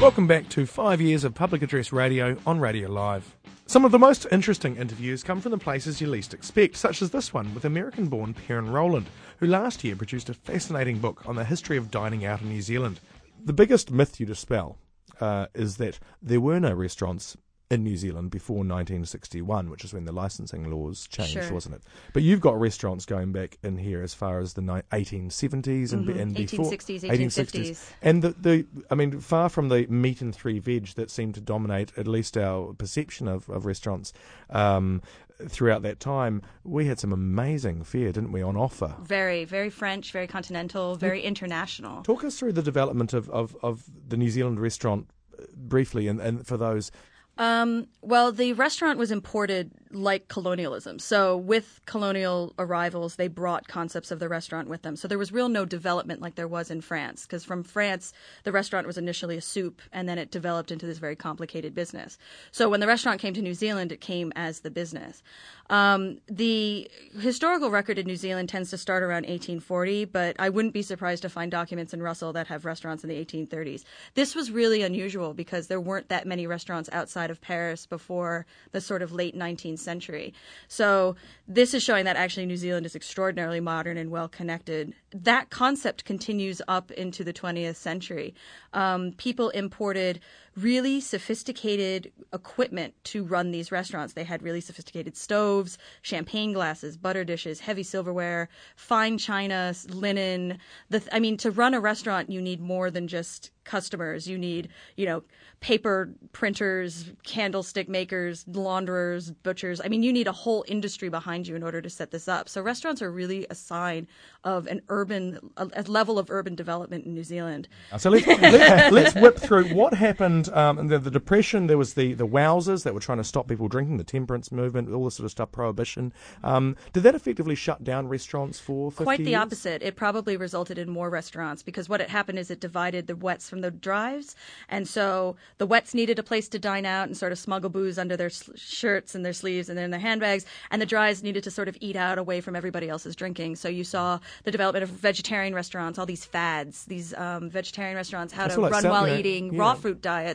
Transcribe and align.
Welcome 0.00 0.26
back 0.26 0.48
to 0.50 0.66
five 0.66 1.00
years 1.00 1.24
of 1.24 1.34
public 1.34 1.62
address 1.62 1.92
radio 1.92 2.36
on 2.44 2.60
Radio 2.60 2.90
Live. 2.90 3.36
Some 3.66 3.84
of 3.84 3.92
the 3.92 3.98
most 3.98 4.26
interesting 4.30 4.76
interviews 4.76 5.22
come 5.22 5.40
from 5.40 5.52
the 5.52 5.58
places 5.58 6.00
you 6.00 6.08
least 6.08 6.34
expect, 6.34 6.76
such 6.76 7.00
as 7.00 7.10
this 7.10 7.32
one 7.32 7.54
with 7.54 7.64
American 7.64 8.08
born 8.08 8.34
Perrin 8.34 8.70
Rowland, 8.70 9.06
who 9.38 9.46
last 9.46 9.82
year 9.84 9.96
produced 9.96 10.28
a 10.28 10.34
fascinating 10.34 10.98
book 10.98 11.22
on 11.26 11.36
the 11.36 11.44
history 11.44 11.76
of 11.76 11.90
dining 11.90 12.24
out 12.26 12.42
in 12.42 12.50
New 12.50 12.60
Zealand. 12.60 13.00
The 13.42 13.54
biggest 13.54 13.90
myth 13.90 14.20
you 14.20 14.26
dispel 14.26 14.76
uh, 15.20 15.46
is 15.54 15.76
that 15.78 16.00
there 16.20 16.40
were 16.40 16.60
no 16.60 16.74
restaurants 16.74 17.36
in 17.70 17.82
New 17.82 17.96
Zealand 17.96 18.30
before 18.30 18.58
1961, 18.58 19.70
which 19.70 19.84
is 19.84 19.94
when 19.94 20.04
the 20.04 20.12
licensing 20.12 20.70
laws 20.70 21.06
changed, 21.06 21.32
Sure. 21.32 21.52
wasn't 21.52 21.74
it? 21.76 21.82
But 22.12 22.22
you've 22.22 22.40
got 22.40 22.60
restaurants 22.60 23.06
going 23.06 23.32
back 23.32 23.58
in 23.62 23.78
here 23.78 24.02
as 24.02 24.12
far 24.12 24.38
as 24.38 24.52
the 24.52 24.60
ni- 24.60 24.82
1870s 24.92 25.92
and, 25.92 26.06
be- 26.06 26.18
and 26.20 26.34
before 26.34 26.66
1860s, 26.66 27.00
1860s. 27.02 27.90
And 28.02 28.22
the, 28.22 28.30
the, 28.30 28.66
I 28.90 28.94
mean, 28.94 29.18
far 29.20 29.48
from 29.48 29.70
the 29.70 29.86
meat 29.86 30.20
and 30.20 30.34
three 30.34 30.58
veg 30.58 30.88
that 30.94 31.10
seemed 31.10 31.34
to 31.36 31.40
dominate 31.40 31.92
at 31.96 32.06
least 32.06 32.36
our 32.36 32.74
perception 32.74 33.28
of, 33.28 33.48
of 33.48 33.64
restaurants 33.64 34.12
um, 34.50 35.00
throughout 35.48 35.82
that 35.82 36.00
time, 36.00 36.42
we 36.64 36.86
had 36.86 37.00
some 37.00 37.12
amazing 37.12 37.82
fare, 37.82 38.12
didn't 38.12 38.32
we, 38.32 38.42
on 38.42 38.56
offer? 38.58 38.94
Very, 39.02 39.46
very 39.46 39.70
French, 39.70 40.12
very 40.12 40.26
continental, 40.26 40.96
very 40.96 41.22
international. 41.22 42.02
Talk 42.02 42.24
us 42.24 42.38
through 42.38 42.52
the 42.52 42.62
development 42.62 43.14
of, 43.14 43.30
of, 43.30 43.56
of 43.62 43.84
the 44.06 44.18
New 44.18 44.28
Zealand 44.28 44.60
restaurant 44.60 45.08
uh, 45.38 45.44
briefly, 45.56 46.08
and, 46.08 46.20
and 46.20 46.46
for 46.46 46.58
those 46.58 46.90
Um, 47.38 47.88
well, 48.00 48.30
the 48.32 48.52
restaurant 48.52 48.98
was 48.98 49.10
imported 49.10 49.72
like 49.94 50.28
colonialism. 50.28 50.98
So, 50.98 51.36
with 51.36 51.80
colonial 51.86 52.54
arrivals, 52.58 53.16
they 53.16 53.28
brought 53.28 53.68
concepts 53.68 54.10
of 54.10 54.18
the 54.18 54.28
restaurant 54.28 54.68
with 54.68 54.82
them. 54.82 54.96
So, 54.96 55.08
there 55.08 55.18
was 55.18 55.32
real 55.32 55.48
no 55.48 55.64
development 55.64 56.20
like 56.20 56.34
there 56.34 56.48
was 56.48 56.70
in 56.70 56.80
France. 56.80 57.22
Because 57.22 57.44
from 57.44 57.62
France, 57.62 58.12
the 58.44 58.52
restaurant 58.52 58.86
was 58.86 58.98
initially 58.98 59.36
a 59.36 59.40
soup, 59.40 59.80
and 59.92 60.08
then 60.08 60.18
it 60.18 60.30
developed 60.30 60.70
into 60.70 60.86
this 60.86 60.98
very 60.98 61.16
complicated 61.16 61.74
business. 61.74 62.18
So, 62.50 62.68
when 62.68 62.80
the 62.80 62.86
restaurant 62.86 63.20
came 63.20 63.34
to 63.34 63.42
New 63.42 63.54
Zealand, 63.54 63.92
it 63.92 64.00
came 64.00 64.32
as 64.36 64.60
the 64.60 64.70
business. 64.70 65.22
Um, 65.70 66.18
the 66.26 66.90
historical 67.18 67.70
record 67.70 67.98
in 67.98 68.06
New 68.06 68.16
Zealand 68.16 68.48
tends 68.48 68.70
to 68.70 68.78
start 68.78 69.02
around 69.02 69.22
1840, 69.22 70.04
but 70.06 70.36
I 70.38 70.50
wouldn't 70.50 70.74
be 70.74 70.82
surprised 70.82 71.22
to 71.22 71.28
find 71.28 71.50
documents 71.50 71.94
in 71.94 72.02
Russell 72.02 72.32
that 72.34 72.48
have 72.48 72.64
restaurants 72.64 73.02
in 73.02 73.08
the 73.08 73.24
1830s. 73.24 73.84
This 74.14 74.34
was 74.34 74.50
really 74.50 74.82
unusual 74.82 75.32
because 75.32 75.68
there 75.68 75.80
weren't 75.80 76.08
that 76.08 76.26
many 76.26 76.46
restaurants 76.46 76.90
outside 76.92 77.30
of 77.30 77.40
Paris 77.40 77.86
before 77.86 78.46
the 78.72 78.80
sort 78.80 79.00
of 79.00 79.12
late 79.12 79.36
19th 79.36 79.78
century. 79.84 80.34
So 80.68 81.16
this 81.46 81.74
is 81.74 81.82
showing 81.82 82.04
that 82.06 82.16
actually 82.16 82.46
New 82.46 82.56
Zealand 82.56 82.86
is 82.86 82.96
extraordinarily 82.96 83.60
modern 83.60 83.96
and 83.96 84.10
well 84.10 84.28
connected. 84.28 84.94
That 85.12 85.50
concept 85.50 86.04
continues 86.04 86.60
up 86.66 86.90
into 86.92 87.22
the 87.22 87.32
20th 87.32 87.76
century. 87.76 88.34
Um, 88.72 89.12
people 89.16 89.50
imported 89.50 90.20
really 90.56 91.00
sophisticated 91.00 92.12
equipment 92.32 92.94
to 93.04 93.24
run 93.24 93.50
these 93.50 93.72
restaurants. 93.72 94.14
They 94.14 94.24
had 94.24 94.42
really 94.42 94.60
sophisticated 94.60 95.16
stoves, 95.16 95.78
champagne 96.02 96.52
glasses, 96.52 96.96
butter 96.96 97.24
dishes, 97.24 97.60
heavy 97.60 97.82
silverware, 97.82 98.48
fine 98.76 99.18
china, 99.18 99.74
linen. 99.88 100.58
The, 100.90 101.02
I 101.12 101.20
mean, 101.20 101.36
to 101.38 101.50
run 101.50 101.74
a 101.74 101.80
restaurant, 101.80 102.30
you 102.30 102.40
need 102.40 102.60
more 102.60 102.90
than 102.90 103.08
just 103.08 103.50
customers. 103.64 104.28
You 104.28 104.38
need, 104.38 104.68
you 104.96 105.06
know, 105.06 105.22
paper 105.60 106.10
printers, 106.32 107.10
candlestick 107.22 107.88
makers, 107.88 108.44
launderers, 108.48 109.30
butchers. 109.30 109.80
I 109.82 109.88
mean, 109.88 110.02
you 110.02 110.12
need 110.12 110.26
a 110.26 110.32
whole 110.32 110.64
industry 110.68 111.08
behind 111.08 111.48
you 111.48 111.56
in 111.56 111.62
order 111.62 111.80
to 111.80 111.88
set 111.88 112.10
this 112.10 112.28
up. 112.28 112.48
So 112.48 112.60
restaurants 112.60 113.00
are 113.00 113.10
really 113.10 113.46
a 113.48 113.54
sign 113.54 114.06
of 114.44 114.66
an 114.66 114.82
urban, 114.88 115.38
a, 115.56 115.82
level 115.86 116.18
of 116.18 116.30
urban 116.30 116.54
development 116.54 117.06
in 117.06 117.14
New 117.14 117.24
Zealand. 117.24 117.68
So 117.96 118.10
let's, 118.10 118.26
let, 118.26 118.92
let's 118.92 119.14
whip 119.14 119.38
through 119.38 119.74
what 119.74 119.94
happened 119.94 120.43
um, 120.50 120.78
in 120.78 120.86
the, 120.88 120.98
the 120.98 121.10
Depression. 121.10 121.66
There 121.66 121.78
was 121.78 121.94
the, 121.94 122.14
the 122.14 122.26
Wowsers 122.26 122.82
that 122.84 122.94
were 122.94 123.00
trying 123.00 123.18
to 123.18 123.24
stop 123.24 123.48
people 123.48 123.68
drinking, 123.68 123.96
the 123.98 124.04
temperance 124.04 124.50
movement, 124.52 124.92
all 124.92 125.04
this 125.04 125.14
sort 125.16 125.24
of 125.24 125.30
stuff, 125.30 125.52
prohibition. 125.52 126.12
Um, 126.42 126.76
did 126.92 127.02
that 127.04 127.14
effectively 127.14 127.54
shut 127.54 127.84
down 127.84 128.08
restaurants 128.08 128.58
for 128.58 128.90
50 128.90 129.04
Quite 129.04 129.18
the 129.18 129.30
years? 129.30 129.40
opposite. 129.42 129.82
It 129.82 129.96
probably 129.96 130.36
resulted 130.36 130.78
in 130.78 130.88
more 130.90 131.10
restaurants 131.10 131.62
because 131.62 131.88
what 131.88 132.00
had 132.00 132.10
happened 132.10 132.38
is 132.38 132.50
it 132.50 132.60
divided 132.60 133.06
the 133.06 133.16
wets 133.16 133.48
from 133.48 133.60
the 133.60 133.70
drives. 133.70 134.34
And 134.68 134.88
so 134.88 135.36
the 135.58 135.66
wets 135.66 135.94
needed 135.94 136.18
a 136.18 136.22
place 136.22 136.48
to 136.48 136.58
dine 136.58 136.86
out 136.86 137.06
and 137.06 137.16
sort 137.16 137.32
of 137.32 137.38
smuggle 137.38 137.70
booze 137.70 137.98
under 137.98 138.16
their 138.16 138.26
s- 138.26 138.50
shirts 138.56 139.14
and 139.14 139.24
their 139.24 139.32
sleeves 139.32 139.68
and 139.68 139.78
in 139.78 139.90
their 139.90 140.00
handbags. 140.00 140.44
And 140.70 140.82
the 140.82 140.86
drives 140.86 141.22
needed 141.22 141.44
to 141.44 141.50
sort 141.50 141.68
of 141.68 141.76
eat 141.80 141.94
out 141.96 142.18
away 142.18 142.40
from 142.40 142.56
everybody 142.56 142.88
else's 142.88 143.14
drinking. 143.14 143.56
So 143.56 143.68
you 143.68 143.84
saw 143.84 144.18
the 144.42 144.50
development 144.50 144.82
of 144.82 144.88
vegetarian 144.90 145.54
restaurants, 145.54 145.98
all 145.98 146.06
these 146.06 146.24
fads, 146.24 146.86
these 146.86 147.14
um, 147.14 147.48
vegetarian 147.50 147.96
restaurants, 147.96 148.32
how 148.32 148.44
That's 148.44 148.54
to 148.56 148.60
like 148.62 148.72
run 148.72 148.82
South- 148.82 148.90
while 148.90 149.08
eating, 149.18 149.52
yeah. 149.54 149.60
raw 149.60 149.74
fruit 149.74 150.00
diets, 150.02 150.33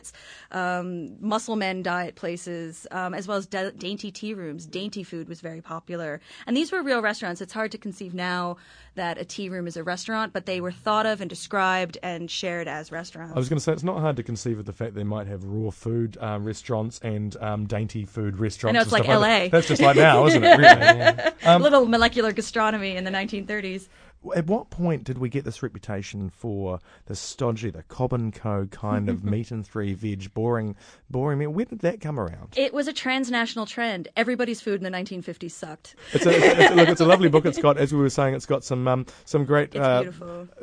um, 0.50 1.16
muscle 1.20 1.56
men 1.56 1.82
diet 1.82 2.14
places, 2.14 2.86
um, 2.90 3.14
as 3.14 3.26
well 3.28 3.36
as 3.36 3.46
da- 3.46 3.70
dainty 3.70 4.10
tea 4.10 4.34
rooms. 4.34 4.66
Dainty 4.66 5.02
food 5.02 5.28
was 5.28 5.40
very 5.40 5.60
popular. 5.60 6.20
And 6.46 6.56
these 6.56 6.72
were 6.72 6.82
real 6.82 7.02
restaurants. 7.02 7.40
It's 7.40 7.52
hard 7.52 7.72
to 7.72 7.78
conceive 7.78 8.14
now 8.14 8.56
that 8.94 9.18
a 9.18 9.24
tea 9.24 9.48
room 9.48 9.66
is 9.66 9.76
a 9.76 9.84
restaurant, 9.84 10.32
but 10.32 10.46
they 10.46 10.60
were 10.60 10.72
thought 10.72 11.06
of 11.06 11.20
and 11.20 11.30
described 11.30 11.96
and 12.02 12.30
shared 12.30 12.68
as 12.68 12.90
restaurants. 12.90 13.34
I 13.34 13.38
was 13.38 13.48
going 13.48 13.58
to 13.58 13.62
say 13.62 13.72
it's 13.72 13.84
not 13.84 14.00
hard 14.00 14.16
to 14.16 14.22
conceive 14.22 14.58
of 14.58 14.64
the 14.66 14.72
fact 14.72 14.94
they 14.94 15.04
might 15.04 15.26
have 15.26 15.44
raw 15.44 15.70
food 15.70 16.16
um, 16.20 16.44
restaurants 16.44 16.98
and 17.02 17.36
um, 17.40 17.66
dainty 17.66 18.04
food 18.04 18.38
restaurants. 18.38 18.76
I 18.76 18.78
know, 18.78 18.82
it's 18.82 18.92
like 18.92 19.06
LA. 19.06 19.20
that. 19.20 19.50
That's 19.52 19.68
just 19.68 19.82
like 19.82 19.96
now, 19.96 20.26
isn't 20.26 20.44
it? 20.44 20.58
Really? 20.58 21.30
Um, 21.42 21.62
Little 21.62 21.86
molecular 21.86 22.32
gastronomy 22.32 22.96
in 22.96 23.04
the 23.04 23.10
1930s. 23.10 23.88
At 24.36 24.46
what 24.46 24.68
point 24.68 25.04
did 25.04 25.16
we 25.16 25.30
get 25.30 25.44
this 25.44 25.62
reputation 25.62 26.28
for 26.28 26.78
the 27.06 27.16
stodgy, 27.16 27.70
the 27.70 27.82
Cobb 27.84 28.12
and 28.12 28.34
Co 28.34 28.66
kind 28.66 29.08
of 29.08 29.24
meat 29.32 29.50
and 29.50 29.66
three 29.66 29.94
veg, 29.94 30.34
boring, 30.34 30.76
boring 31.08 31.38
meal? 31.38 31.50
Where 31.50 31.64
did 31.64 31.78
that 31.80 32.02
come 32.02 32.20
around? 32.20 32.52
It 32.54 32.74
was 32.74 32.86
a 32.86 32.92
transnational 32.92 33.64
trend. 33.64 34.08
Everybody's 34.16 34.60
food 34.60 34.82
in 34.82 34.84
the 34.84 34.96
1950s 34.96 35.50
sucked. 35.52 35.94
It's 36.12 36.26
a, 36.26 36.30
it's 36.30 36.70
a, 36.70 36.74
look, 36.74 36.88
it's 36.90 37.00
a 37.00 37.06
lovely 37.06 37.30
book. 37.30 37.46
It's 37.46 37.58
got, 37.58 37.78
as 37.78 37.94
we 37.94 38.00
were 38.00 38.10
saying, 38.10 38.34
it's 38.34 38.46
got 38.46 38.62
some 38.62 38.86
um, 38.86 39.06
some 39.24 39.46
great 39.46 39.74
uh, 39.74 40.04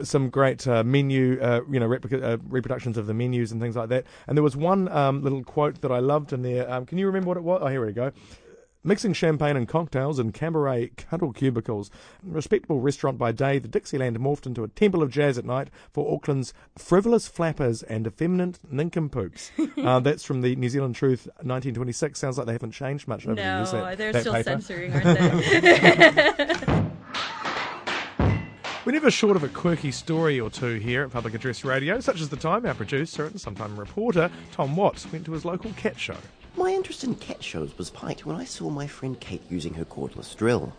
some 0.03 0.29
great 0.29 0.67
uh, 0.67 0.83
menu, 0.83 1.39
uh, 1.41 1.61
you 1.71 1.79
know, 1.79 1.87
replica- 1.87 2.23
uh, 2.23 2.37
reproductions 2.47 2.95
of 2.95 3.07
the 3.07 3.13
menus 3.15 3.51
and 3.51 3.59
things 3.59 3.75
like 3.75 3.89
that. 3.89 4.05
And 4.27 4.37
there 4.37 4.43
was 4.43 4.55
one 4.55 4.87
um, 4.89 5.23
little 5.23 5.43
quote 5.43 5.81
that 5.81 5.91
I 5.91 5.99
loved 5.99 6.31
in 6.31 6.43
there. 6.43 6.69
Um, 6.71 6.85
can 6.85 6.99
you 6.99 7.07
remember 7.07 7.29
what 7.29 7.37
it 7.37 7.43
was? 7.43 7.61
Oh, 7.63 7.67
here 7.67 7.83
we 7.83 7.91
go. 7.91 8.11
Mixing 8.83 9.13
champagne 9.13 9.57
and 9.57 9.67
cocktails 9.67 10.19
in 10.19 10.31
cabaret 10.31 10.91
cuddle 10.95 11.33
cubicles. 11.33 11.91
A 12.25 12.33
Respectable 12.33 12.79
restaurant 12.79 13.17
by 13.17 13.31
day, 13.31 13.59
the 13.59 13.67
Dixieland 13.67 14.17
morphed 14.19 14.45
into 14.45 14.63
a 14.63 14.67
temple 14.69 15.03
of 15.03 15.11
jazz 15.11 15.37
at 15.37 15.45
night 15.45 15.69
for 15.91 16.13
Auckland's 16.13 16.53
frivolous 16.77 17.27
flappers 17.27 17.83
and 17.83 18.07
effeminate 18.07 18.59
nincompoops. 18.71 19.51
uh, 19.77 19.99
that's 19.99 20.23
from 20.23 20.41
the 20.41 20.55
New 20.55 20.69
Zealand 20.69 20.95
Truth, 20.95 21.27
1926. 21.41 22.19
Sounds 22.19 22.37
like 22.37 22.47
they 22.47 22.53
haven't 22.53 22.71
changed 22.71 23.07
much 23.07 23.25
over 23.25 23.35
the 23.35 23.41
years. 23.41 23.71
That, 23.71 23.97
they're 23.97 24.13
that 24.13 24.21
still 24.21 24.33
paper. 24.33 24.43
censoring, 24.51 24.93
aren't 24.93 25.05
they? 25.05 26.83
We're 28.87 28.93
never 28.93 29.11
short 29.11 29.35
of 29.35 29.43
a 29.43 29.49
quirky 29.49 29.91
story 29.91 30.39
or 30.39 30.49
two 30.49 30.75
here 30.75 31.03
at 31.03 31.11
Public 31.11 31.33
Address 31.33 31.65
Radio, 31.65 31.99
such 31.99 32.21
as 32.21 32.29
the 32.29 32.37
time 32.37 32.65
our 32.65 32.73
producer 32.73 33.25
and 33.25 33.41
sometime 33.41 33.77
reporter, 33.77 34.31
Tom 34.53 34.77
Watts, 34.77 35.11
went 35.11 35.25
to 35.25 35.33
his 35.33 35.43
local 35.43 35.73
cat 35.73 35.99
show. 35.99 36.15
My 36.67 36.73
interest 36.73 37.05
in 37.05 37.15
cat 37.15 37.41
shows 37.45 37.77
was 37.77 37.91
piqued 37.91 38.25
when 38.25 38.35
I 38.35 38.43
saw 38.43 38.69
my 38.69 38.87
friend 38.87 39.17
Kate 39.17 39.41
using 39.49 39.75
her 39.75 39.85
cordless 39.85 40.35
drill. 40.35 40.73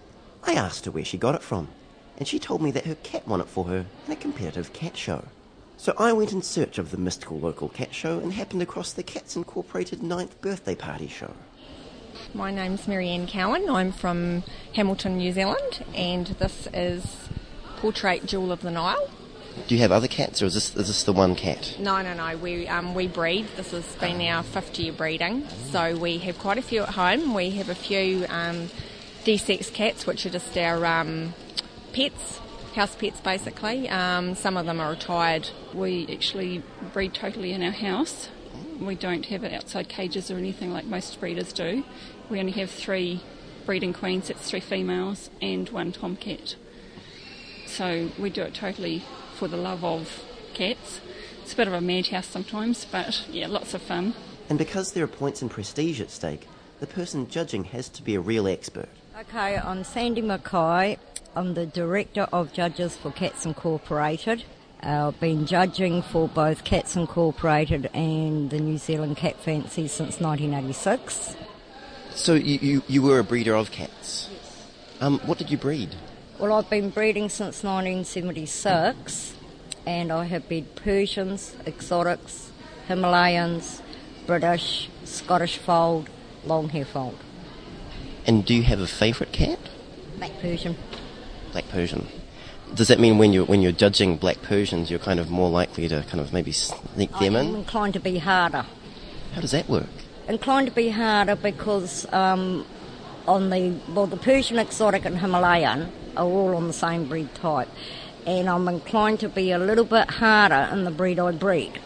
I 0.45 0.53
asked 0.53 0.85
her 0.85 0.91
where 0.91 1.03
she 1.03 1.17
got 1.17 1.35
it 1.35 1.41
from, 1.41 1.69
and 2.19 2.29
she 2.29 2.39
told 2.39 2.61
me 2.61 2.71
that 2.73 2.85
her 2.85 2.97
cat 2.97 3.27
won 3.27 3.41
it 3.41 3.49
for 3.49 3.65
her 3.65 3.87
in 4.05 4.13
a 4.13 4.17
competitive 4.17 4.75
cat 4.75 4.99
show. 4.99 5.25
So 5.79 5.95
I 5.99 6.13
went 6.13 6.35
in 6.35 6.43
search 6.43 6.77
of 6.77 6.91
the 6.91 6.99
mystical 6.99 7.41
local 7.41 7.71
cat 7.71 7.95
show 7.95 8.19
and 8.19 8.35
happened 8.35 8.61
across 8.61 8.93
the 8.93 9.03
Cats 9.03 9.35
Incorporated 9.35 10.03
ninth 10.03 10.39
birthday 10.43 10.75
party 10.75 11.09
show. 11.09 11.33
My 12.35 12.51
name's 12.51 12.87
Marianne 12.87 13.27
Cowan. 13.27 13.71
I'm 13.71 13.91
from 13.91 14.43
Hamilton, 14.75 15.17
New 15.17 15.33
Zealand, 15.33 15.87
and 15.95 16.27
this 16.27 16.69
is 16.75 17.31
Portrait 17.79 18.27
Jewel 18.27 18.53
of 18.53 18.61
the 18.61 18.71
Nile. 18.71 19.09
Do 19.67 19.75
you 19.75 19.81
have 19.81 19.93
other 19.93 20.09
cats, 20.09 20.41
or 20.41 20.47
is 20.47 20.55
this, 20.55 20.77
is 20.77 20.87
this 20.87 21.03
the 21.03 21.13
one 21.13 21.35
cat? 21.35 21.77
No, 21.79 22.01
no, 22.03 22.15
no. 22.15 22.37
We 22.37 22.67
um, 22.69 22.95
we 22.95 23.07
breed. 23.07 23.49
This 23.57 23.73
has 23.73 23.85
been 23.97 24.21
our 24.23 24.43
fifth 24.43 24.79
year 24.79 24.93
breeding, 24.93 25.47
so 25.71 25.97
we 25.97 26.19
have 26.19 26.39
quite 26.39 26.59
a 26.59 26.63
few 26.63 26.83
at 26.83 26.91
home. 26.91 27.35
We 27.35 27.51
have 27.51 27.69
a 27.69 27.75
few 27.75 28.27
um, 28.29 28.71
desexed 29.25 29.75
cats, 29.75 30.07
which 30.07 30.25
are 30.25 30.31
just 30.31 30.57
our 30.57 30.85
um, 30.87 31.35
pets, 31.93 32.41
house 32.75 32.95
pets, 32.95 33.21
basically. 33.21 33.89
Um, 33.89 34.35
some 34.35 34.57
of 34.57 34.67
them 34.67 34.81
are 34.81 34.91
retired. 34.91 35.51
We 35.75 36.07
actually 36.11 36.63
breed 36.93 37.15
totally 37.15 37.53
in 37.53 37.63
our 37.63 37.71
house. 37.71 38.29
We 38.81 38.95
don't 38.95 39.27
have 39.27 39.45
it 39.45 39.53
outside 39.53 39.89
cages 39.89 40.31
or 40.31 40.37
anything 40.37 40.73
like 40.73 40.85
most 40.85 41.19
breeders 41.21 41.53
do. 41.53 41.85
We 42.31 42.41
only 42.41 42.53
have 42.53 42.71
three 42.71 43.21
breeding 43.67 43.93
queens, 43.93 44.29
that's 44.29 44.49
three 44.49 44.61
females, 44.61 45.31
and 45.43 45.69
one 45.69 45.93
tomcat. 45.93 46.57
So 47.67 48.11
we 48.19 48.31
do 48.31 48.43
it 48.43 48.55
totally 48.55 49.05
for 49.39 49.47
the 49.47 49.57
love 49.57 49.85
of 49.85 50.25
cats. 50.53 51.01
It's 51.43 51.53
a 51.53 51.57
bit 51.57 51.69
of 51.69 51.73
a 51.73 51.81
madhouse 51.81 52.27
sometimes, 52.27 52.85
but 52.85 53.25
yeah, 53.31 53.47
lots 53.47 53.73
of 53.73 53.81
fun. 53.81 54.15
And 54.49 54.59
because 54.59 54.93
there 54.93 55.05
are 55.05 55.09
points 55.09 55.43
and 55.43 55.51
prestige 55.51 56.01
at 56.01 56.11
stake, 56.11 56.49
the 56.81 56.89
person 56.89 57.29
judging 57.29 57.65
has 57.65 57.89
to 57.91 58.03
be 58.03 58.17
a 58.17 58.21
real 58.21 58.49
expert. 58.49 58.89
Okay, 59.21 59.57
I'm 59.57 59.85
Sandy 59.85 60.23
Mackay. 60.23 60.99
I'm 61.37 61.55
the 61.55 61.67
Director 61.67 62.27
of 62.33 62.53
Judges 62.53 62.97
for 62.97 63.13
Cats 63.13 63.47
Incorporated. 63.47 64.43
Uh, 64.83 65.09
I've 65.09 65.21
been 65.21 65.47
judging 65.47 66.03
for 66.03 66.29
both 66.29 66.65
Cats 66.65 66.97
Incorporated 66.97 67.91
and 67.95 68.51
the 68.51 68.59
New 68.59 68.79
Zealand 68.79 69.17
Cat 69.17 69.37
Fancy 69.41 69.87
since 69.87 70.21
1986. 70.21 71.37
So 72.11 72.35
you, 72.35 72.59
you, 72.61 72.83
you 72.89 73.03
were 73.03 73.21
a 73.21 73.25
breeder 73.25 73.55
of 73.55 73.71
cats. 73.71 74.31
Yes. 74.33 74.67
Um, 75.01 75.21
what 75.21 75.39
did 75.39 75.51
you 75.51 75.59
breed? 75.59 75.95
Well, 76.39 76.53
I've 76.53 76.71
been 76.71 76.91
breeding 76.91 77.29
since 77.29 77.65
1976 77.65 79.35
and 79.85 80.13
I 80.13 80.25
have 80.27 80.47
bred 80.49 80.77
Persians, 80.77 81.57
exotics, 81.67 82.53
Himalayans, 82.89 83.81
British, 84.25 84.89
Scottish 85.05 85.59
fold, 85.59 86.09
long 86.45 86.69
hair 86.69 86.85
fold. 86.85 87.19
And 88.25 88.45
do 88.45 88.55
you 88.55 88.63
have 88.63 88.79
a 88.79 88.87
favourite 88.87 89.33
cat? 89.33 89.59
Black 90.19 90.31
Persian. 90.41 90.77
Black 91.51 91.69
Persian. 91.71 92.07
Does 92.73 92.87
that 92.87 93.01
mean 93.01 93.19
when 93.19 93.33
you're 93.33 93.47
when 93.47 93.61
you're 93.61 93.73
judging 93.73 94.17
black 94.17 94.41
Persians, 94.43 94.91
you're 94.91 95.01
kind 95.01 95.19
of 95.19 95.31
more 95.31 95.51
likely 95.51 95.89
to 95.89 96.05
kind 96.05 96.21
of 96.21 96.33
maybe 96.33 96.53
sneak 96.53 97.11
them 97.13 97.21
I 97.21 97.27
am 97.27 97.37
in? 97.37 97.55
inclined 97.57 97.95
to 97.95 98.01
be 98.01 98.19
harder. 98.19 98.65
How 99.33 99.41
does 99.41 99.51
that 99.51 99.69
work? 99.69 99.89
Inclined 100.29 100.69
to 100.69 100.75
be 100.75 100.91
harder 100.91 101.35
because 101.35 102.07
um, 102.13 102.65
on 103.29 103.51
the 103.51 103.79
well, 103.91 104.07
the 104.07 104.17
Persian 104.17 104.59
exotic 104.59 105.05
and 105.05 105.19
Himalayan 105.19 105.93
are 106.17 106.25
all 106.25 106.57
on 106.57 106.67
the 106.67 106.73
same 106.73 107.07
breed 107.07 107.33
type, 107.35 107.69
and 108.27 108.49
I'm 108.49 108.67
inclined 108.67 109.21
to 109.21 109.29
be 109.29 109.53
a 109.53 109.59
little 109.59 109.85
bit 109.85 110.11
harder 110.11 110.69
in 110.73 110.85
the 110.85 110.91
breed 110.91 111.21
I 111.21 111.33
breed. 111.33 111.79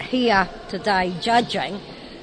Here 0.00 0.48
today, 0.68 1.14
judging, 1.20 1.80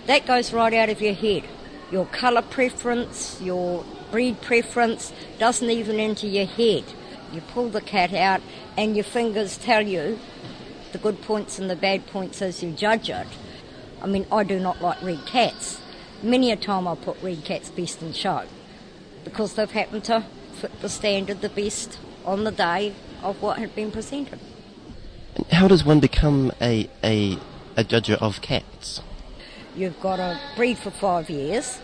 that 0.07 0.25
goes 0.25 0.51
right 0.51 0.73
out 0.73 0.89
of 0.89 0.99
your 0.99 1.13
head. 1.13 1.43
Your 1.91 2.07
colour 2.07 2.41
preference, 2.41 3.39
your 3.39 3.85
breed 4.09 4.41
preference 4.41 5.13
doesn't 5.37 5.69
even 5.69 5.99
enter 5.99 6.25
your 6.25 6.47
head. 6.47 6.85
You 7.31 7.41
pull 7.41 7.69
the 7.69 7.81
cat 7.81 8.13
out, 8.13 8.41
and 8.75 8.95
your 8.95 9.03
fingers 9.03 9.57
tell 9.57 9.85
you 9.85 10.19
the 10.91 10.97
good 10.97 11.21
points 11.21 11.59
and 11.59 11.69
the 11.69 11.75
bad 11.75 12.07
points 12.07 12.41
as 12.41 12.63
you 12.63 12.71
judge 12.71 13.11
it. 13.11 13.27
I 14.01 14.07
mean, 14.07 14.25
I 14.31 14.43
do 14.43 14.59
not 14.59 14.81
like 14.81 15.01
red 15.03 15.23
cats. 15.27 15.79
Many 16.25 16.51
a 16.51 16.55
time 16.55 16.87
I 16.87 16.95
put 16.95 17.21
red 17.21 17.45
cats 17.45 17.69
best 17.69 18.01
in 18.01 18.11
show 18.11 18.45
because 19.23 19.53
they've 19.53 19.69
happened 19.69 20.05
to 20.05 20.25
fit 20.55 20.81
the 20.81 20.89
standard 20.89 21.41
the 21.41 21.49
best 21.49 21.99
on 22.25 22.45
the 22.45 22.51
day 22.51 22.95
of 23.21 23.43
what 23.43 23.59
had 23.59 23.75
been 23.75 23.91
presented. 23.91 24.39
How 25.51 25.67
does 25.67 25.85
one 25.85 25.99
become 25.99 26.51
a 26.59 26.89
a 27.03 27.37
a 27.77 27.83
judger 27.83 28.15
of 28.19 28.41
cats? 28.41 29.01
You've 29.75 30.01
got 30.01 30.15
to 30.15 30.39
breed 30.55 30.79
for 30.79 30.89
five 30.89 31.29
years, 31.29 31.79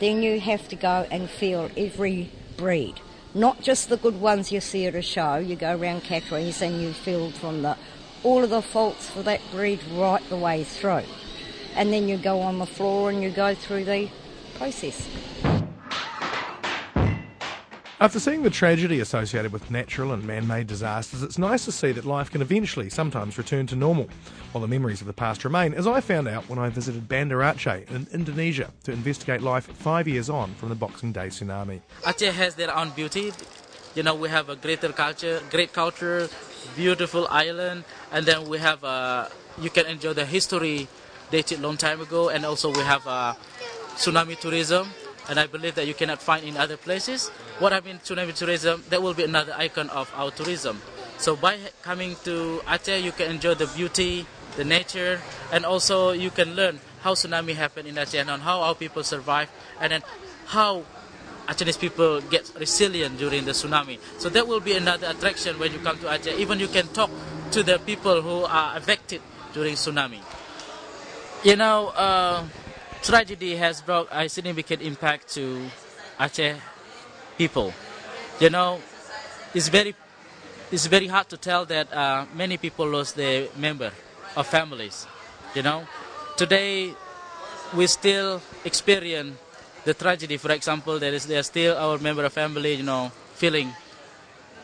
then 0.00 0.20
you 0.20 0.40
have 0.40 0.66
to 0.70 0.74
go 0.74 1.06
and 1.08 1.30
feel 1.30 1.70
every 1.76 2.32
breed. 2.56 2.94
Not 3.34 3.62
just 3.62 3.88
the 3.88 3.96
good 3.96 4.20
ones 4.20 4.50
you 4.50 4.60
see 4.60 4.86
at 4.86 4.96
a 4.96 5.02
show. 5.02 5.36
You 5.36 5.54
go 5.54 5.76
around 5.76 6.00
catteries 6.02 6.60
and 6.60 6.82
you 6.82 6.92
feel 6.92 7.30
from 7.30 7.62
the 7.62 7.76
all 8.24 8.42
of 8.42 8.50
the 8.50 8.62
faults 8.62 9.08
for 9.08 9.22
that 9.22 9.40
breed 9.52 9.78
right 9.92 10.28
the 10.28 10.36
way 10.36 10.64
through. 10.64 11.04
And 11.76 11.92
then 11.92 12.08
you 12.08 12.16
go 12.16 12.40
on 12.40 12.58
the 12.58 12.66
floor 12.66 13.10
and 13.10 13.22
you 13.22 13.30
go 13.30 13.54
through 13.54 13.84
the 13.84 14.08
process. 14.54 15.06
After 17.98 18.20
seeing 18.20 18.42
the 18.42 18.50
tragedy 18.50 19.00
associated 19.00 19.52
with 19.52 19.70
natural 19.70 20.12
and 20.12 20.22
man 20.24 20.46
made 20.46 20.66
disasters, 20.66 21.22
it's 21.22 21.38
nice 21.38 21.64
to 21.64 21.72
see 21.72 21.92
that 21.92 22.04
life 22.04 22.30
can 22.30 22.42
eventually 22.42 22.90
sometimes 22.90 23.38
return 23.38 23.66
to 23.68 23.76
normal, 23.76 24.08
while 24.52 24.60
the 24.60 24.68
memories 24.68 25.00
of 25.00 25.06
the 25.06 25.14
past 25.14 25.44
remain, 25.44 25.72
as 25.72 25.86
I 25.86 26.02
found 26.02 26.28
out 26.28 26.46
when 26.46 26.58
I 26.58 26.68
visited 26.68 27.08
Banda 27.08 27.36
Aceh 27.36 27.90
in 27.90 28.06
Indonesia 28.12 28.70
to 28.84 28.92
investigate 28.92 29.40
life 29.40 29.64
five 29.64 30.06
years 30.06 30.28
on 30.28 30.54
from 30.56 30.68
the 30.68 30.74
Boxing 30.74 31.12
Day 31.12 31.28
tsunami. 31.28 31.80
Aceh 32.02 32.32
has 32.32 32.54
their 32.54 32.74
own 32.74 32.90
beauty. 32.90 33.32
You 33.94 34.02
know, 34.02 34.14
we 34.14 34.28
have 34.28 34.50
a 34.50 34.56
greater 34.56 34.92
culture, 34.92 35.40
great 35.50 35.72
culture, 35.72 36.28
beautiful 36.76 37.26
island, 37.30 37.84
and 38.12 38.26
then 38.26 38.46
we 38.46 38.58
have 38.58 38.84
uh, 38.84 39.28
you 39.58 39.70
can 39.70 39.86
enjoy 39.86 40.12
the 40.12 40.26
history 40.26 40.86
dated 41.30 41.60
long 41.60 41.76
time 41.76 42.00
ago, 42.00 42.28
and 42.28 42.44
also 42.44 42.72
we 42.72 42.80
have 42.80 43.06
uh, 43.06 43.34
tsunami 43.96 44.38
tourism, 44.38 44.88
and 45.28 45.40
I 45.40 45.46
believe 45.46 45.74
that 45.74 45.86
you 45.86 45.94
cannot 45.94 46.22
find 46.22 46.44
in 46.44 46.56
other 46.56 46.76
places. 46.76 47.28
What 47.58 47.72
I 47.72 47.80
mean 47.80 47.98
tsunami 47.98 48.34
tourism, 48.34 48.84
that 48.90 49.02
will 49.02 49.14
be 49.14 49.24
another 49.24 49.54
icon 49.56 49.90
of 49.90 50.12
our 50.14 50.30
tourism. 50.30 50.80
So 51.18 51.34
by 51.34 51.58
coming 51.82 52.16
to 52.24 52.60
Aceh, 52.66 53.02
you 53.02 53.12
can 53.12 53.30
enjoy 53.30 53.54
the 53.54 53.66
beauty, 53.66 54.26
the 54.56 54.64
nature, 54.64 55.20
and 55.52 55.64
also 55.64 56.12
you 56.12 56.30
can 56.30 56.54
learn 56.54 56.78
how 57.00 57.14
tsunami 57.14 57.54
happened 57.54 57.88
in 57.88 57.94
Aceh 57.94 58.20
and 58.20 58.42
how 58.42 58.60
our 58.60 58.74
people 58.74 59.02
survive, 59.02 59.48
and 59.80 59.92
then 59.92 60.02
how 60.46 60.84
Acehese 61.48 61.78
people 61.78 62.20
get 62.22 62.50
resilient 62.58 63.18
during 63.18 63.44
the 63.44 63.52
tsunami. 63.52 63.98
So 64.18 64.28
that 64.28 64.46
will 64.46 64.60
be 64.60 64.76
another 64.76 65.08
attraction 65.08 65.58
when 65.58 65.72
you 65.72 65.78
come 65.78 65.98
to 65.98 66.06
Aceh. 66.06 66.36
Even 66.38 66.60
you 66.60 66.68
can 66.68 66.88
talk 66.88 67.10
to 67.52 67.62
the 67.62 67.78
people 67.78 68.20
who 68.20 68.44
are 68.44 68.76
affected 68.76 69.22
during 69.54 69.74
tsunami. 69.74 70.20
You 71.44 71.54
know, 71.54 71.88
uh, 71.88 72.44
tragedy 73.02 73.56
has 73.56 73.80
brought 73.80 74.08
a 74.10 74.28
significant 74.28 74.82
impact 74.82 75.28
to 75.34 75.70
Aceh 76.18 76.56
people. 77.38 77.72
You 78.40 78.50
know, 78.50 78.80
it's 79.54 79.68
very 79.68 79.94
it's 80.72 80.86
very 80.86 81.06
hard 81.06 81.28
to 81.28 81.36
tell 81.36 81.64
that 81.66 81.92
uh, 81.92 82.26
many 82.34 82.56
people 82.56 82.88
lost 82.88 83.14
their 83.16 83.48
member 83.56 83.92
of 84.34 84.46
families. 84.46 85.06
You 85.54 85.62
know, 85.62 85.86
today 86.36 86.94
we 87.74 87.86
still 87.86 88.42
experience 88.64 89.36
the 89.84 89.94
tragedy. 89.94 90.36
For 90.38 90.50
example, 90.50 90.98
there 90.98 91.14
is 91.14 91.26
there 91.26 91.42
still 91.42 91.76
our 91.76 91.98
member 91.98 92.24
of 92.24 92.32
family, 92.32 92.74
you 92.74 92.82
know, 92.82 93.12
feeling 93.34 93.70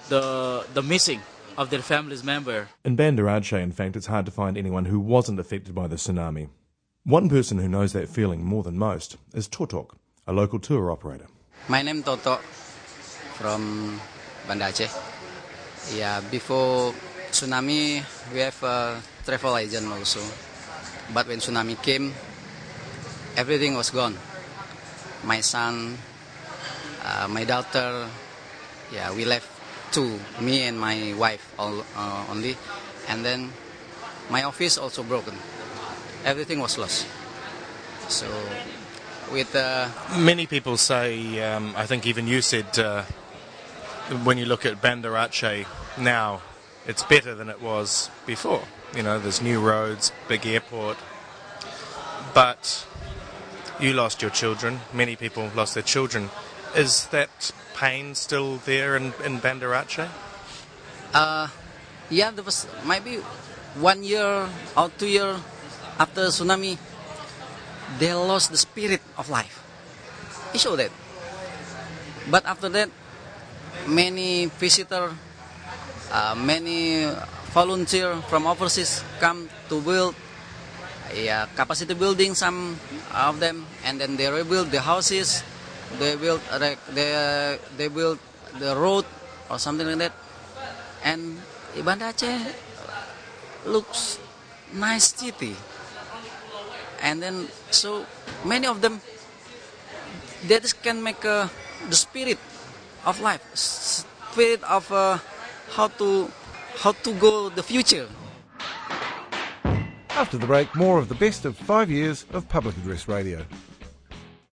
the 0.09 0.67
the 0.75 0.83
missing 0.83 1.21
of 1.57 1.71
their 1.71 1.83
family's 1.83 2.25
member. 2.25 2.69
In 2.85 2.97
Banda 2.97 3.23
Aceh, 3.23 3.63
in 3.63 3.73
fact, 3.73 3.95
it's 3.95 4.07
hard 4.07 4.27
to 4.27 4.33
find 4.33 4.57
anyone 4.57 4.87
who 4.87 4.99
wasn't 4.99 5.39
affected 5.39 5.75
by 5.75 5.87
the 5.87 5.97
tsunami. 5.97 6.49
One 7.05 7.29
person 7.29 7.59
who 7.59 7.69
knows 7.69 7.95
that 7.95 8.09
feeling 8.09 8.45
more 8.45 8.63
than 8.63 8.79
most 8.79 9.17
is 9.35 9.49
Totok, 9.49 9.97
a 10.29 10.33
local 10.33 10.61
tour 10.61 10.89
operator. 10.89 11.27
My 11.67 11.83
name 11.83 12.05
Toto 12.05 12.37
from 13.35 14.01
Banda. 14.47 14.71
Yeah, 15.93 16.21
before 16.31 16.95
tsunami 17.33 18.05
we 18.33 18.39
have 18.39 18.63
a 18.63 19.03
travel 19.25 19.57
agent 19.57 19.91
also. 19.91 20.21
But 21.13 21.27
when 21.27 21.41
tsunami 21.41 21.83
came, 21.83 22.15
everything 23.37 23.75
was 23.75 23.91
gone. 23.91 24.17
My 25.25 25.41
son, 25.41 25.99
uh, 27.05 27.27
my 27.27 27.43
daughter, 27.43 28.07
yeah, 28.93 29.13
we 29.13 29.25
left 29.25 29.51
two, 29.91 30.21
me 30.41 30.63
and 30.69 30.79
my 30.79 31.15
wife 31.19 31.53
all, 31.59 31.85
uh, 31.97 32.27
only. 32.31 32.57
And 33.09 33.25
then 33.25 33.51
my 34.31 34.45
office 34.45 34.79
also 34.79 35.03
broken. 35.03 35.35
Everything 36.25 36.61
was 36.61 36.79
lost. 36.79 37.07
So 38.09 38.27
with 39.33 39.55
uh, 39.57 39.89
Many 40.19 40.47
people 40.47 40.77
say, 40.77 41.41
um, 41.43 41.75
I 41.77 41.87
think 41.87 42.07
even 42.07 42.27
you 42.27 42.43
said, 42.43 42.79
uh, 42.79 43.03
when 44.25 44.39
you 44.39 44.45
look 44.45 44.67
at 44.67 44.81
Banda 44.81 45.09
Aceh 45.09 45.67
now, 45.99 46.43
it's 46.87 47.03
better 47.03 47.35
than 47.35 47.49
it 47.49 47.61
was 47.61 48.11
before. 48.27 48.63
You 48.95 49.03
know, 49.03 49.19
there's 49.19 49.41
new 49.41 49.61
roads, 49.61 50.13
big 50.29 50.47
airport. 50.47 50.99
But 52.35 52.87
you 53.81 53.93
lost 53.93 54.23
your 54.23 54.31
children. 54.31 54.81
Many 54.93 55.17
people 55.17 55.51
lost 55.55 55.75
their 55.75 55.83
children. 55.83 56.31
Is 56.77 57.07
that 57.09 57.53
pain 57.75 58.15
still 58.15 58.57
there 58.59 58.97
in, 58.97 59.13
in 59.25 59.39
Banda 59.39 59.67
Aceh? 59.67 60.09
Uh, 61.15 61.49
yeah, 62.11 62.31
there 62.31 62.45
was 62.45 62.67
maybe 62.87 63.17
one 63.75 64.03
year 64.05 64.49
or 64.77 64.91
two 64.99 65.09
year 65.09 65.37
after 65.99 66.29
tsunami, 66.29 66.79
they 67.99 68.13
lost 68.15 68.51
the 68.51 68.59
spirit 68.59 69.01
of 69.19 69.29
life. 69.29 69.61
You 70.53 70.59
show 70.61 70.77
that. 70.77 70.91
But 72.31 72.47
after 72.47 72.69
that, 72.71 72.91
many 73.87 74.47
visitor, 74.47 75.13
uh, 76.11 76.35
many 76.37 77.09
volunteer 77.53 78.17
from 78.33 78.47
overseas 78.47 79.05
come 79.21 79.49
to 79.69 79.81
build 79.81 80.15
yeah, 81.15 81.45
capacity 81.55 81.93
building 81.95 82.35
some 82.35 82.79
of 83.13 83.41
them 83.41 83.67
and 83.85 84.01
then 84.01 84.17
they 84.17 84.29
rebuild 84.31 84.71
the 84.73 84.81
houses 84.81 85.45
they 85.99 86.17
build 86.17 86.41
uh, 86.51 86.59
they, 86.59 87.59
they 87.77 87.89
build 87.89 88.19
the 88.59 88.75
road 88.77 89.05
or 89.51 89.59
something 89.59 89.87
like 89.87 89.99
that 90.09 90.13
and 91.05 91.37
Banda 91.85 92.13
Aceh 92.13 92.41
looks 93.67 94.19
nice 94.73 95.13
city 95.13 95.53
and 97.13 97.21
then 97.21 97.47
so 97.71 98.07
many 98.43 98.67
of 98.67 98.81
them 98.81 99.01
just 100.49 100.83
can 100.83 101.03
make 101.03 101.23
uh, 101.29 101.47
the 101.93 101.95
spirit 101.95 102.39
of 103.05 103.21
life 103.21 103.45
spirit 103.53 104.65
of 104.65 104.91
uh, 104.91 105.19
how 105.77 105.89
to 106.01 106.33
how 106.81 106.93
to 107.05 107.13
go 107.21 107.53
the 107.53 107.63
future 107.63 108.09
After 110.15 110.37
the 110.37 110.47
break, 110.47 110.69
more 110.77 110.99
of 110.99 111.09
the 111.09 111.15
best 111.15 111.47
of 111.47 111.57
five 111.57 111.91
years 111.91 112.27
of 112.33 112.47
public 112.47 112.77
address 112.77 113.09
radio. 113.09 113.47